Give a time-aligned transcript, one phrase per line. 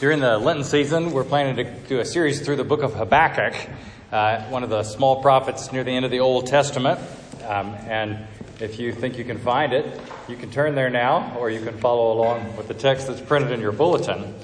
[0.00, 3.54] During the Lenten season, we're planning to do a series through the book of Habakkuk,
[4.10, 6.98] uh, one of the small prophets near the end of the Old Testament.
[7.46, 8.26] Um, and
[8.60, 11.76] if you think you can find it, you can turn there now, or you can
[11.76, 14.36] follow along with the text that's printed in your bulletin.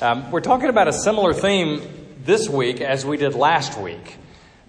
[0.00, 1.82] Um, we're talking about a similar theme
[2.22, 4.18] this week as we did last week.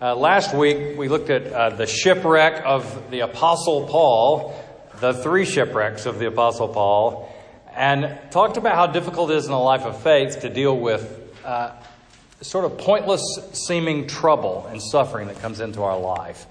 [0.02, 4.60] Uh, last week, we looked at uh, the shipwreck of the Apostle Paul,
[5.00, 7.30] the three shipwrecks of the Apostle Paul
[7.76, 11.20] and talked about how difficult it is in the life of faith to deal with
[11.44, 11.72] uh,
[12.42, 13.22] sort of pointless
[13.54, 16.46] seeming trouble and suffering that comes into our life.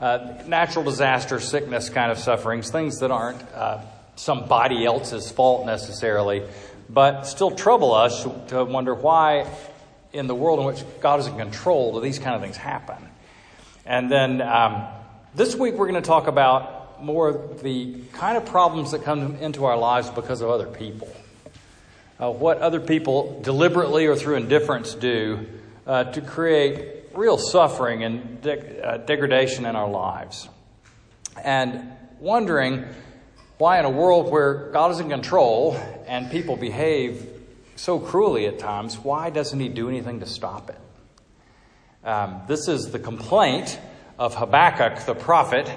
[0.00, 3.80] Uh, natural disaster, sickness kind of sufferings, things that aren't uh,
[4.16, 6.42] somebody else's fault necessarily,
[6.90, 9.46] but still trouble us to wonder why,
[10.12, 12.96] in the world in which God is in control, do these kind of things happen?
[13.86, 14.86] And then um,
[15.34, 19.64] this week we're going to talk about more the kind of problems that come into
[19.64, 21.08] our lives because of other people.
[22.20, 25.46] Uh, what other people deliberately or through indifference do
[25.86, 30.48] uh, to create real suffering and de- uh, degradation in our lives.
[31.42, 32.84] And wondering
[33.58, 35.76] why, in a world where God is in control
[36.06, 37.28] and people behave
[37.76, 40.78] so cruelly at times, why doesn't He do anything to stop it?
[42.06, 43.78] Um, this is the complaint
[44.18, 45.70] of Habakkuk the prophet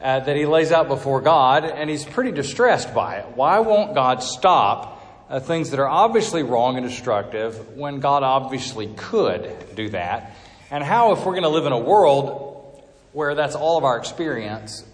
[0.00, 3.36] uh, that he lays out before God, and he's pretty distressed by it.
[3.36, 8.86] Why won't God stop uh, things that are obviously wrong and destructive when God obviously
[8.96, 10.36] could do that?
[10.70, 12.82] And how, if we're going to live in a world
[13.12, 14.84] where that's all of our experience,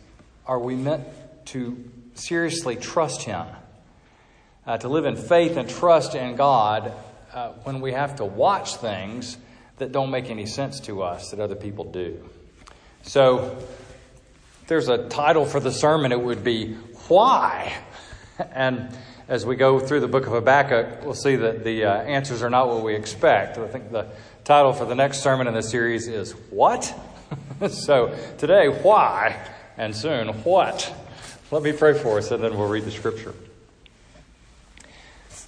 [0.47, 1.05] are we meant
[1.47, 3.47] to seriously trust Him?
[4.67, 6.93] Uh, to live in faith and trust in God
[7.35, 9.37] uh, when we have to watch things
[9.77, 12.27] that don't make any sense to us that other people do.
[13.03, 13.59] So,
[14.67, 16.75] there's a title for the sermon, it would be
[17.09, 17.75] Why?
[18.53, 18.89] And
[19.29, 22.51] as we go through the book of Habakkuk, we'll see that the uh, answers are
[22.51, 23.59] not what we expect.
[23.59, 24.09] I think the
[24.42, 26.92] title for the next sermon in the series is What?
[27.69, 29.41] so today, why?
[29.77, 30.92] And soon, what?
[31.51, 33.35] Let me pray for us and then we'll read the scripture.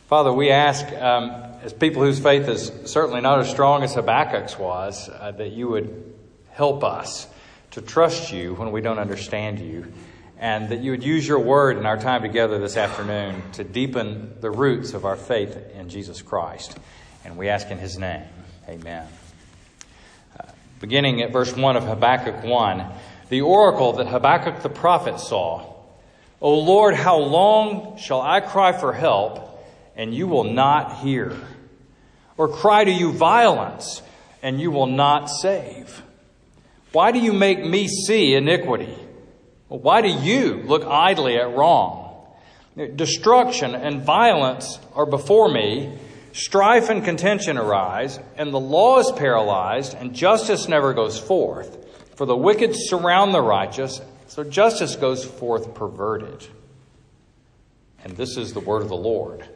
[0.07, 1.31] Father, we ask, um,
[1.63, 5.69] as people whose faith is certainly not as strong as Habakkuk's was, uh, that you
[5.69, 6.15] would
[6.53, 7.27] help us
[7.77, 9.93] to trust you when we don't understand you,
[10.39, 14.35] and that you would use your word in our time together this afternoon to deepen
[14.41, 16.79] the roots of our faith in Jesus Christ.
[17.23, 18.23] And we ask in his name.
[18.67, 19.07] Amen.
[20.41, 20.45] Uh,
[20.81, 22.87] beginning at verse 1 of Habakkuk 1,
[23.29, 25.75] the oracle that Habakkuk the prophet saw
[26.41, 29.63] O Lord, how long shall I cry for help,
[29.97, 31.37] and you will not hear?
[32.39, 34.01] Or cry to you violence,
[34.43, 36.03] and you will not save?
[36.93, 38.97] Why do you make me see iniquity?
[39.69, 42.07] Why do you look idly at wrong?
[42.95, 45.99] Destruction and violence are before me.
[46.33, 51.85] Strife and contention arise, and the law is paralyzed, and justice never goes forth.
[52.17, 56.47] For the wicked surround the righteous, so justice goes forth perverted.
[58.05, 59.49] And this is the word of the Lord.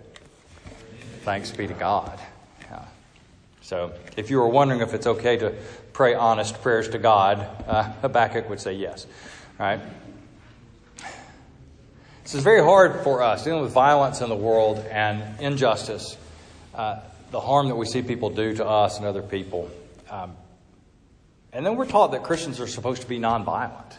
[1.22, 2.18] Thanks be to God.
[3.70, 5.54] So, if you were wondering if it's okay to
[5.92, 9.06] pray honest prayers to God, uh, Habakkuk would say yes.
[9.60, 9.78] Right?
[12.25, 16.16] This is very hard for us, dealing with violence in the world and injustice,
[16.75, 16.98] uh,
[17.30, 19.70] the harm that we see people do to us and other people.
[20.10, 20.32] Um,
[21.53, 23.94] and then we're taught that Christians are supposed to be nonviolent.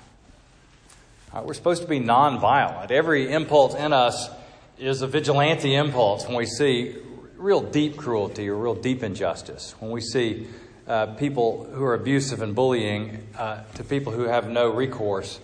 [1.33, 2.91] Uh, we're supposed to be nonviolent.
[2.91, 4.29] Every impulse in us
[4.77, 6.97] is a vigilante impulse when we see
[7.41, 10.47] real deep cruelty or real deep injustice, when we see
[10.87, 15.39] uh, people who are abusive and bullying uh, to people who have no recourse,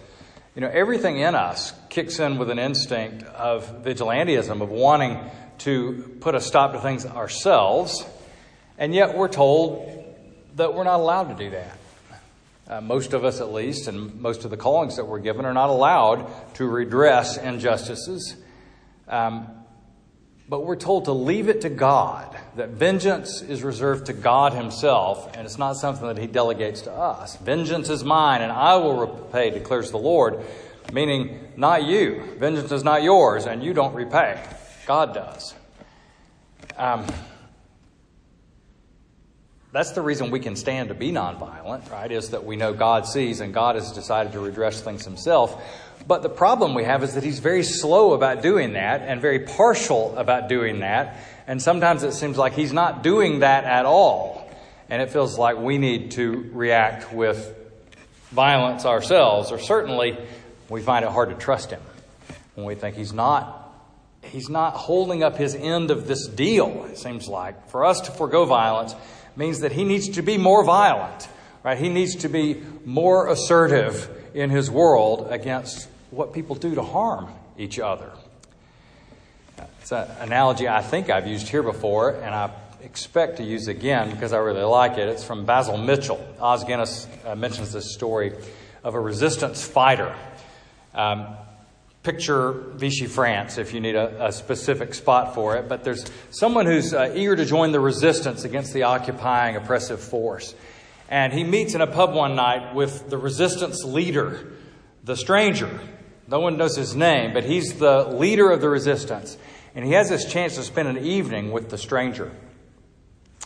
[0.53, 5.19] you know, everything in us kicks in with an instinct of vigilantism, of wanting
[5.59, 8.05] to put a stop to things ourselves,
[8.77, 10.05] and yet we're told
[10.55, 11.77] that we're not allowed to do that.
[12.69, 15.53] Uh, most of us, at least, and most of the callings that we're given, are
[15.53, 18.35] not allowed to redress injustices.
[19.07, 19.47] Um,
[20.49, 25.35] but we're told to leave it to God, that vengeance is reserved to God Himself,
[25.35, 27.35] and it's not something that He delegates to us.
[27.37, 30.39] Vengeance is mine, and I will repay, declares the Lord,
[30.93, 32.23] meaning not you.
[32.37, 34.41] Vengeance is not yours, and you don't repay.
[34.85, 35.53] God does.
[36.77, 37.05] Um,
[39.73, 42.11] that's the reason we can stand to be nonviolent, right?
[42.11, 45.61] Is that we know God sees and God has decided to redress things Himself.
[46.07, 49.39] But the problem we have is that he's very slow about doing that and very
[49.39, 51.17] partial about doing that.
[51.47, 54.49] And sometimes it seems like he's not doing that at all.
[54.89, 57.53] And it feels like we need to react with
[58.31, 60.17] violence ourselves, or certainly
[60.69, 61.81] we find it hard to trust him
[62.55, 63.63] when we think he's not
[64.23, 67.69] he's not holding up his end of this deal, it seems like.
[67.69, 68.93] For us to forego violence
[69.35, 71.29] means that he needs to be more violent,
[71.63, 71.77] right?
[71.77, 77.27] He needs to be more assertive in his world against what people do to harm
[77.57, 78.11] each other.
[79.81, 82.51] It's an analogy I think I've used here before, and I
[82.81, 85.09] expect to use again because I really like it.
[85.09, 86.25] It's from Basil Mitchell.
[86.39, 88.33] Os Guinness uh, mentions this story
[88.83, 90.15] of a resistance fighter.
[90.93, 91.27] Um,
[92.03, 95.67] picture Vichy, France, if you need a, a, specific spot for it.
[95.67, 100.55] But there's someone who's uh, eager to join the resistance against the occupying oppressive force.
[101.09, 104.53] And he meets in a pub one night with the resistance leader,
[105.03, 105.69] the stranger.
[106.27, 109.37] No one knows his name, but he's the leader of the resistance.
[109.75, 112.31] And he has this chance to spend an evening with the stranger.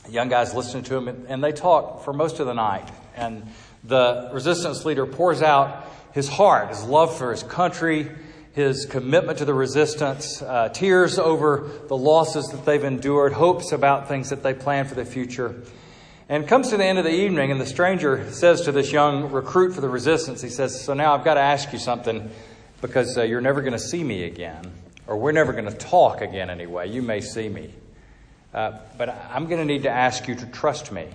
[0.09, 2.89] young guys listen to him, and they talk for most of the night.
[3.15, 3.47] And
[3.83, 8.09] the resistance leader pours out his heart, his love for his country,
[8.53, 14.07] his commitment to the resistance, uh, tears over the losses that they've endured, hopes about
[14.07, 15.61] things that they plan for the future.
[16.27, 19.31] And comes to the end of the evening, and the stranger says to this young
[19.31, 22.31] recruit for the resistance, he says, So now I've got to ask you something
[22.81, 24.71] because uh, you're never going to see me again,
[25.07, 26.89] or we're never going to talk again anyway.
[26.89, 27.73] You may see me.
[28.53, 31.07] Uh, but I'm going to need to ask you to trust me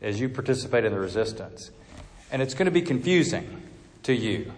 [0.00, 1.70] as you participate in the resistance.
[2.30, 3.62] And it's going to be confusing
[4.04, 4.52] to you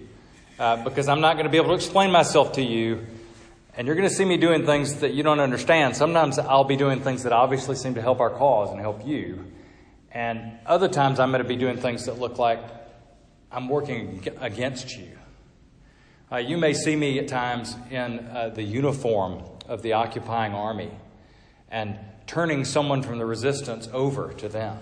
[0.58, 3.06] uh, because I'm not going to be able to explain myself to you.
[3.74, 5.96] And you're going to see me doing things that you don't understand.
[5.96, 9.44] Sometimes I'll be doing things that obviously seem to help our cause and help you.
[10.12, 12.60] And other times I'm going to be doing things that look like
[13.50, 15.16] I'm working against you.
[16.32, 20.90] Uh, you may see me at times in uh, the uniform of the occupying army
[21.70, 24.78] and turning someone from the resistance over to them.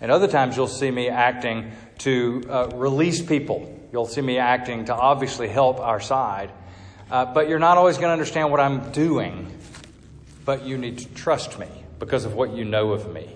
[0.00, 3.80] And other times you'll see me acting to uh, release people.
[3.92, 6.52] You'll see me acting to obviously help our side.
[7.10, 9.52] Uh, but you're not always going to understand what I'm doing.
[10.44, 13.28] But you need to trust me because of what you know of me.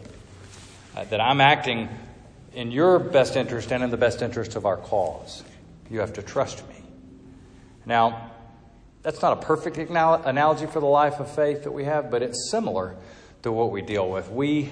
[0.96, 1.88] Uh, that I'm acting
[2.52, 5.42] in your best interest and in the best interest of our cause.
[5.90, 6.75] You have to trust me.
[7.86, 8.32] Now,
[9.02, 12.50] that's not a perfect analogy for the life of faith that we have, but it's
[12.50, 12.96] similar
[13.44, 14.28] to what we deal with.
[14.28, 14.68] We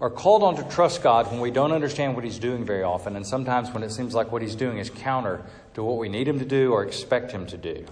[0.00, 3.16] are called on to trust God when we don't understand what He's doing very often,
[3.16, 5.42] and sometimes when it seems like what He's doing is counter
[5.74, 7.86] to what we need Him to do or expect Him to do.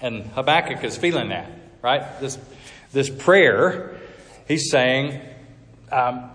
[0.00, 1.50] And Habakkuk is feeling that,
[1.82, 2.18] right?
[2.20, 2.38] This,
[2.92, 3.98] this prayer,
[4.48, 5.20] he's saying,
[5.90, 6.30] um,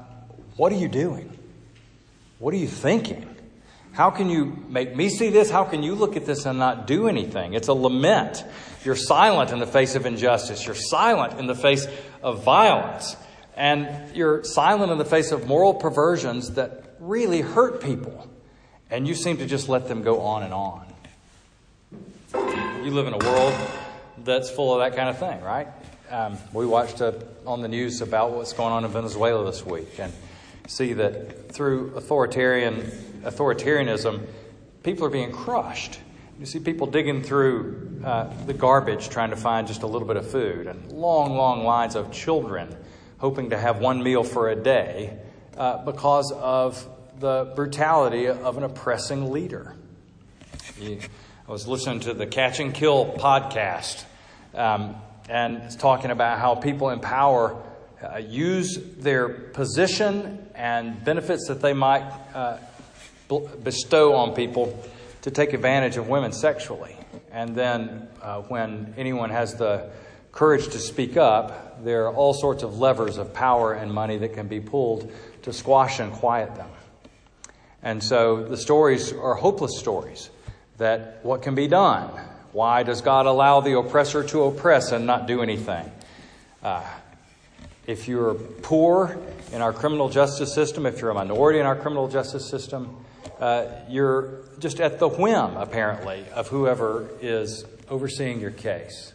[0.58, 1.38] What are you doing?
[2.40, 3.28] What are you thinking?
[3.94, 5.50] How can you make me see this?
[5.50, 7.54] How can you look at this and not do anything?
[7.54, 8.44] It's a lament.
[8.86, 10.66] You're silent in the face of injustice.
[10.66, 11.88] You're silent in the face
[12.24, 13.16] of violence.
[13.56, 18.30] And you're silent in the face of moral perversions that really hurt people.
[18.90, 20.88] And you seem to just let them go on and on.
[22.84, 23.54] You live in a world
[24.24, 25.68] that's full of that kind of thing, right?
[26.10, 27.14] Um, we watched uh,
[27.46, 30.12] on the news about what's going on in Venezuela this week and
[30.68, 32.90] see that through authoritarian
[33.24, 34.28] authoritarianism,
[34.84, 36.00] people are being crushed.
[36.40, 40.18] You see people digging through uh, the garbage trying to find just a little bit
[40.18, 42.76] of food, and long, long lines of children
[43.20, 45.20] hoping to have one meal for a day
[45.56, 46.88] uh, because of
[47.20, 49.76] the brutality of an oppressing leader.
[50.82, 50.98] I
[51.48, 54.04] was listening to the Catch and Kill podcast,
[54.56, 54.96] um,
[55.30, 57.62] and it's talking about how people in power
[58.02, 62.58] uh, use their position and benefits that they might uh,
[63.40, 64.84] bestow on people
[65.22, 66.96] to take advantage of women sexually.
[67.32, 69.90] And then uh, when anyone has the
[70.32, 74.34] courage to speak up, there are all sorts of levers of power and money that
[74.34, 75.12] can be pulled
[75.44, 76.70] to squash and quiet them.
[77.84, 80.30] And so the stories are hopeless stories
[80.78, 82.10] that what can be done?
[82.52, 85.92] Why does God allow the oppressor to oppress and not do anything?
[86.62, 86.84] Uh,
[87.88, 89.18] if you're poor
[89.52, 92.96] in our criminal justice system, if you're a minority in our criminal justice system,
[93.42, 99.14] uh, you're just at the whim, apparently, of whoever is overseeing your case.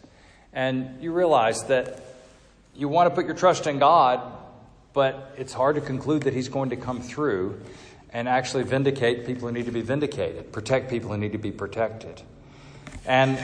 [0.51, 2.03] And you realize that
[2.75, 4.21] you want to put your trust in God,
[4.91, 7.61] but it's hard to conclude that He's going to come through
[8.11, 11.51] and actually vindicate people who need to be vindicated, protect people who need to be
[11.51, 12.21] protected.
[13.05, 13.37] And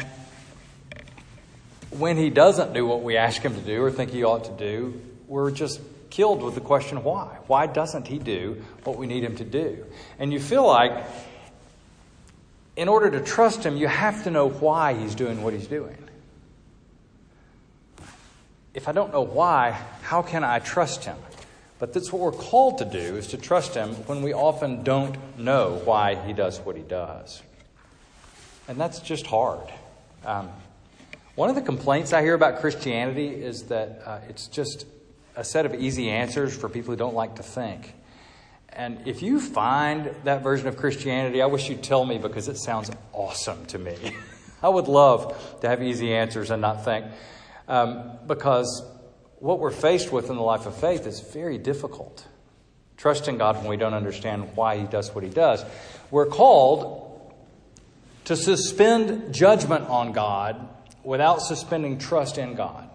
[1.92, 4.52] when He doesn't do what we ask Him to do or think He ought to
[4.52, 5.00] do,
[5.30, 5.80] we're just
[6.14, 7.38] killed with the question why?
[7.48, 9.86] Why doesn't He do what we need Him to do?
[10.20, 11.06] And you feel like
[12.76, 15.98] in order to trust Him, you have to know why He's doing what He's doing
[18.74, 21.18] if I don't know why, how can I trust him?
[21.80, 25.16] But that's what we're called to do is to trust him when we often don't
[25.38, 27.42] know why he does what he does.
[28.68, 29.68] And that's just hard.
[30.26, 30.50] Um,
[31.36, 34.86] One of the complaints I hear about Christianity is that uh, it's just
[35.36, 37.96] a set of easy answers for people who don't like to think.
[38.70, 42.58] And if you find that version of Christianity, I wish you'd tell me because it
[42.58, 43.96] sounds awesome to me.
[44.64, 47.06] I would love to have easy answers and not think.
[47.68, 48.84] Um, because
[49.40, 52.26] what we're faced with in the life of faith is very difficult.
[52.98, 55.64] Trusting God when we don't understand why He does what He does.
[56.10, 57.34] We're called
[58.26, 60.70] to suspend judgment on God
[61.04, 62.90] without suspending trust in God.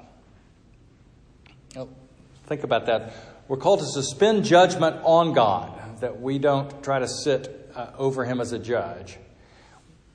[2.48, 3.12] Think about that.
[3.46, 8.24] We're called to suspend judgment on God, that we don't try to sit uh, over
[8.24, 9.18] Him as a judge.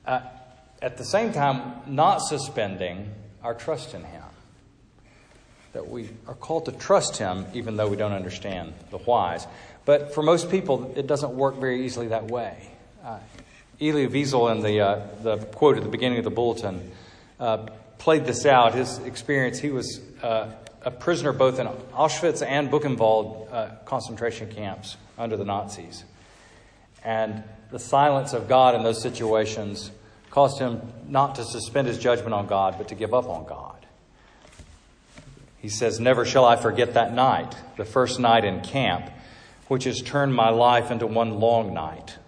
[0.04, 0.20] Uh,
[0.82, 3.12] at the same time, not suspending
[3.42, 4.24] our trust in Him
[5.74, 9.46] that we are called to trust Him even though we don't understand the whys.
[9.84, 12.70] But for most people, it doesn't work very easily that way.
[13.04, 13.18] Uh,
[13.80, 16.90] Elie Wiesel, in the, uh, the quote at the beginning of the bulletin,
[17.38, 17.66] uh,
[17.98, 18.74] played this out.
[18.74, 20.52] His experience, he was uh,
[20.84, 26.04] a prisoner both in Auschwitz and Buchenwald uh, concentration camps under the Nazis.
[27.02, 29.90] And the silence of God in those situations
[30.30, 33.86] caused him not to suspend his judgment on God, but to give up on God.
[35.58, 39.10] He says, Never shall I forget that night, the first night in camp,
[39.68, 42.18] which has turned my life into one long night.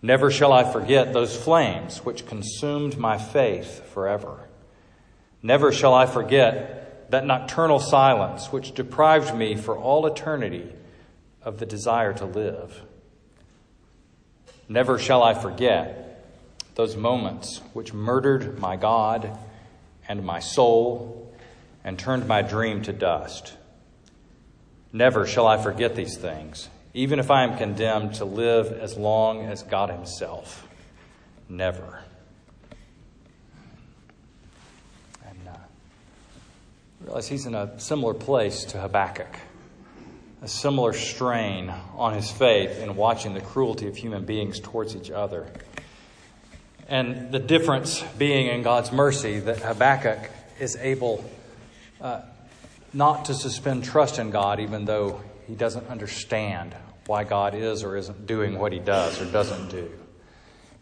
[0.00, 4.48] Never shall I forget those flames which consumed my faith forever.
[5.42, 10.72] Never shall I forget that nocturnal silence which deprived me for all eternity
[11.42, 12.82] of the desire to live.
[14.68, 16.24] Never shall I forget
[16.74, 19.38] those moments which murdered my God
[20.08, 21.32] and my soul
[21.84, 23.54] and turned my dream to dust.
[24.92, 29.44] Never shall I forget these things, even if I am condemned to live as long
[29.44, 30.66] as God Himself.
[31.48, 32.00] Never.
[35.28, 35.56] And uh,
[37.04, 39.38] realize he's in a similar place to Habakkuk,
[40.40, 45.10] a similar strain on his faith in watching the cruelty of human beings towards each
[45.10, 45.46] other.
[46.88, 51.28] And the difference being in God's mercy that Habakkuk is able
[52.00, 52.22] uh,
[52.94, 56.74] not to suspend trust in God, even though he doesn't understand
[57.06, 59.90] why God is or isn't doing what he does or doesn't do.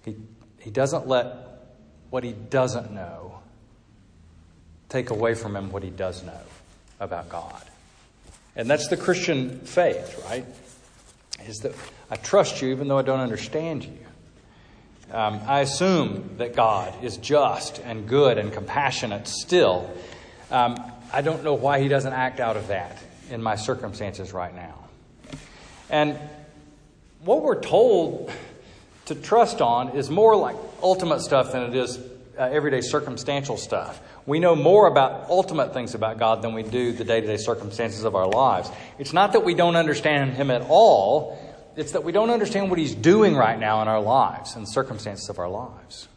[0.04, 0.16] He,
[0.60, 1.36] he doesn't let
[2.10, 3.40] what he doesn't know
[4.92, 6.40] take away from him what he does know
[7.00, 7.62] about God.
[8.54, 10.44] And that's the Christian faith, right?
[11.46, 11.72] Is that
[12.10, 13.98] I trust you even though I don't understand you.
[15.10, 19.90] Um, I assume that God is just and good and compassionate still.
[20.50, 20.76] Um,
[21.12, 22.98] I don't know why he doesn't act out of that
[23.30, 24.78] in my circumstances right now.
[25.90, 26.18] And
[27.24, 28.30] what we're told
[29.06, 31.98] to trust on is more like ultimate stuff than it is
[32.38, 34.00] uh, everyday circumstantial stuff.
[34.26, 37.36] We know more about ultimate things about God than we do the day to day
[37.36, 38.70] circumstances of our lives.
[38.98, 41.38] It's not that we don't understand Him at all,
[41.76, 45.28] it's that we don't understand what He's doing right now in our lives and circumstances
[45.28, 46.08] of our lives.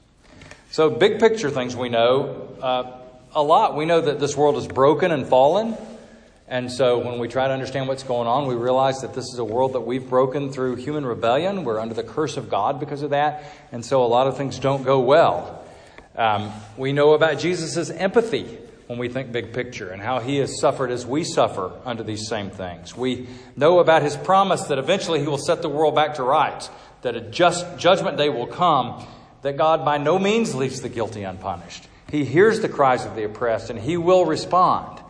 [0.71, 2.49] So, big picture things we know.
[2.61, 3.01] Uh,
[3.35, 3.75] a lot.
[3.75, 5.75] We know that this world is broken and fallen.
[6.47, 9.39] And so when we try to understand what's going on, we realize that this is
[9.39, 11.63] a world that we've broken through human rebellion.
[11.63, 13.43] We're under the curse of God because of that.
[13.71, 15.64] And so a lot of things don't go well.
[16.17, 18.57] Um, we know about Jesus' empathy
[18.87, 22.27] when we think big picture and how he has suffered as we suffer under these
[22.27, 22.95] same things.
[22.95, 26.69] We know about his promise that eventually he will set the world back to rights,
[27.01, 29.05] that a just judgment day will come,
[29.41, 31.87] that God by no means leaves the guilty unpunished.
[32.09, 35.01] He hears the cries of the oppressed and he will respond.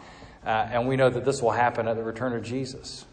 [0.45, 3.05] Uh, and we know that this will happen at the return of Jesus.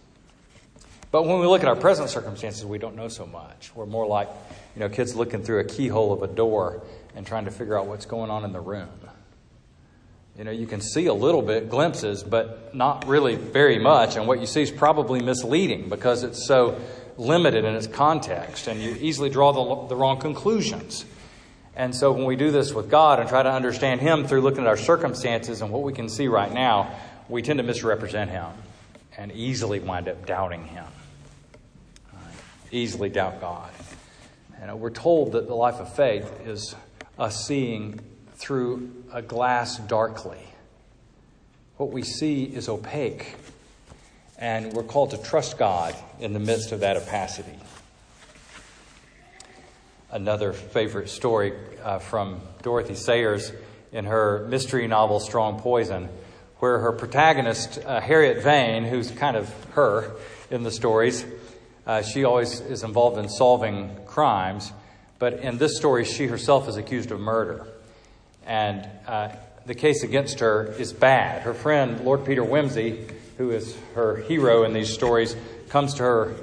[1.11, 3.71] But when we look at our present circumstances, we don't know so much.
[3.75, 4.29] We're more like,
[4.75, 6.83] you know, kids looking through a keyhole of a door
[7.15, 8.89] and trying to figure out what's going on in the room.
[10.37, 14.17] You know, you can see a little bit, glimpses, but not really very much.
[14.17, 16.81] And what you see is probably misleading because it's so
[17.19, 21.05] limited in its context, and you easily draw the, the wrong conclusions.
[21.77, 24.63] And so when we do this with God and try to understand Him through looking
[24.63, 26.95] at our circumstances and what we can see right now,
[27.29, 28.49] we tend to misrepresent Him
[29.19, 30.87] and easily wind up doubting Him.
[32.71, 33.71] Easily doubt God.
[34.61, 36.75] And we're told that the life of faith is
[37.19, 38.01] us seeing
[38.35, 40.43] through a glass darkly.
[41.77, 43.35] What we see is opaque,
[44.39, 47.59] and we're called to trust God in the midst of that opacity
[50.13, 53.51] another favorite story uh, from Dorothy Sayers
[53.93, 56.09] in her mystery novel Strong Poison,
[56.59, 60.13] where her protagonist, uh, Harriet Vane, who's kind of her
[60.51, 61.25] in the stories,
[61.87, 64.71] uh, she always is involved in solving crimes,
[65.23, 67.65] but in this story, she herself is accused of murder.
[68.45, 69.29] And uh,
[69.65, 71.43] the case against her is bad.
[71.43, 75.37] Her friend, Lord Peter Wimsey, who is her hero in these stories,
[75.69, 76.35] comes to her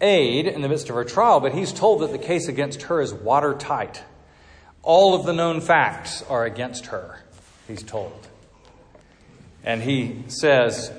[0.00, 3.02] aid in the midst of her trial, but he's told that the case against her
[3.02, 4.02] is watertight.
[4.82, 7.22] All of the known facts are against her,
[7.68, 8.26] he's told.
[9.64, 10.90] And he says,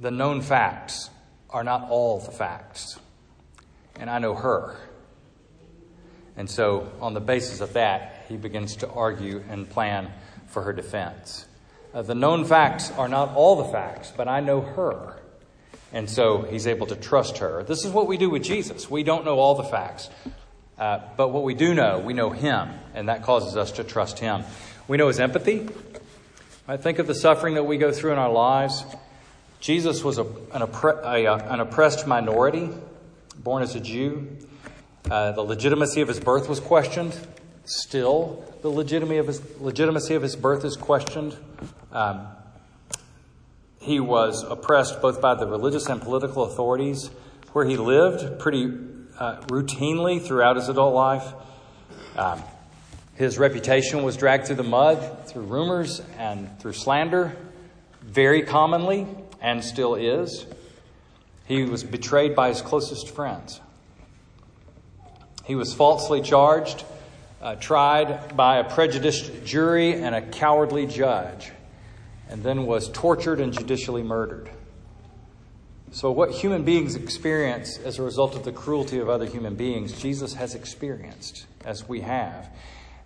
[0.00, 1.10] the known facts
[1.48, 2.98] are not all the facts.
[4.00, 4.76] And I know her.
[6.36, 10.10] And so, on the basis of that, he begins to argue and plan
[10.48, 11.46] for her defense.
[11.94, 15.16] Uh, the known facts are not all the facts, but I know her.
[15.92, 17.62] And so he's able to trust her.
[17.62, 18.90] This is what we do with Jesus.
[18.90, 20.10] We don't know all the facts,
[20.78, 24.18] uh, but what we do know, we know him, and that causes us to trust
[24.18, 24.44] him.
[24.88, 25.68] We know his empathy.
[26.68, 28.84] I think of the suffering that we go through in our lives.
[29.60, 32.68] Jesus was a, an, oppre- a, uh, an oppressed minority,
[33.38, 34.36] born as a Jew.
[35.10, 37.16] Uh, the legitimacy of his birth was questioned.
[37.64, 41.36] Still, the legitimacy of his, legitimacy of his birth is questioned.
[41.92, 42.26] Um,
[43.80, 47.10] he was oppressed both by the religious and political authorities
[47.52, 48.64] where he lived pretty
[49.18, 51.32] uh, routinely throughout his adult life.
[52.16, 52.42] Um,
[53.14, 57.36] his reputation was dragged through the mud, through rumors, and through slander,
[58.02, 59.06] very commonly,
[59.40, 60.46] and still is.
[61.46, 63.60] He was betrayed by his closest friends.
[65.46, 66.84] He was falsely charged,
[67.40, 71.52] uh, tried by a prejudiced jury and a cowardly judge,
[72.28, 74.50] and then was tortured and judicially murdered.
[75.92, 79.92] So, what human beings experience as a result of the cruelty of other human beings,
[79.92, 82.50] Jesus has experienced, as we have.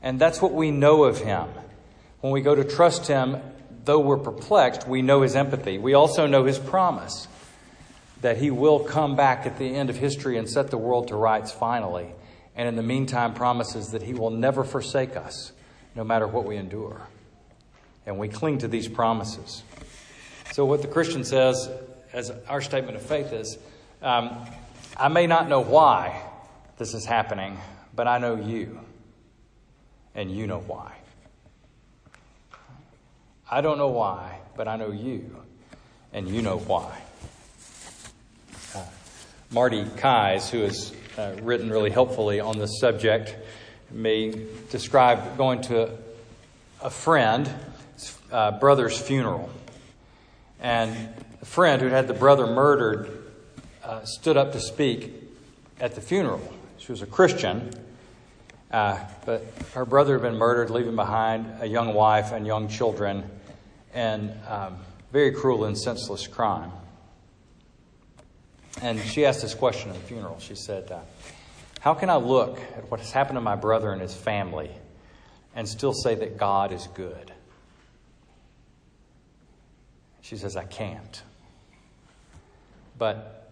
[0.02, 1.46] And that's what we know of him.
[2.22, 3.36] When we go to trust him,
[3.84, 5.76] though we're perplexed, we know his empathy.
[5.76, 7.28] We also know his promise
[8.22, 11.16] that he will come back at the end of history and set the world to
[11.16, 12.14] rights finally
[12.60, 15.50] and in the meantime promises that He will never forsake us,
[15.94, 17.08] no matter what we endure.
[18.04, 19.62] And we cling to these promises.
[20.52, 21.70] So, what the Christian says,
[22.12, 23.56] as our statement of faith is,
[24.02, 24.44] um,
[24.94, 26.20] I may not know why
[26.76, 27.56] this is happening,
[27.96, 28.78] but I know you,
[30.14, 30.92] and you know why.
[33.50, 35.34] I don't know why, but I know you,
[36.12, 37.00] and you know why.
[38.74, 38.84] Uh,
[39.50, 43.36] Mardi Keyes, who is uh, written really helpfully on this subject
[43.90, 44.32] may
[44.70, 45.90] describe going to
[46.80, 47.52] a friend,
[48.32, 49.50] uh, brother's funeral.
[50.60, 50.96] And
[51.42, 53.22] a friend who'd had the brother murdered
[53.84, 55.12] uh, stood up to speak
[55.78, 56.40] at the funeral.
[56.78, 57.70] She was a Christian,
[58.70, 63.24] uh, but her brother had been murdered, leaving behind a young wife and young children,
[63.92, 64.78] and um,
[65.12, 66.72] very cruel and senseless crime.
[68.82, 70.38] And she asked this question at the funeral.
[70.38, 71.00] She said, uh,
[71.80, 74.70] How can I look at what has happened to my brother and his family
[75.54, 77.32] and still say that God is good?
[80.22, 81.22] She says, I can't.
[82.96, 83.50] But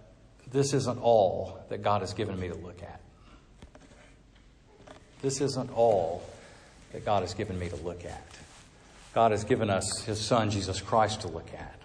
[0.50, 3.00] this isn't all that God has given me to look at.
[5.20, 6.22] This isn't all
[6.92, 8.24] that God has given me to look at.
[9.14, 11.78] God has given us His Son, Jesus Christ, to look at.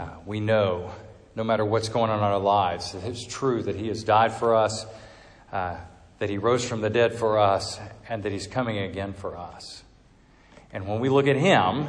[0.00, 0.90] Uh, we know
[1.34, 2.94] no matter what's going on in our lives.
[2.94, 4.86] It's true that He has died for us,
[5.52, 5.76] uh,
[6.18, 9.82] that He rose from the dead for us, and that He's coming again for us.
[10.72, 11.88] And when we look at Him,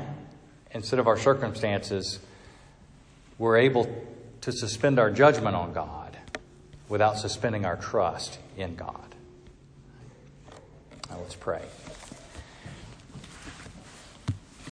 [0.72, 2.20] instead of our circumstances,
[3.38, 3.88] we're able
[4.42, 6.18] to suspend our judgment on God
[6.90, 9.16] without suspending our trust in God.
[11.10, 11.62] Now let's pray.